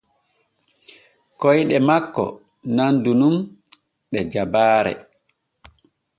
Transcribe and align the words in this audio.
Koyɗe 1.39 1.77
makko 1.87 2.25
nandu 2.75 3.11
nun 3.19 3.35
ɗe 4.11 4.19
jabaare. 4.31 4.93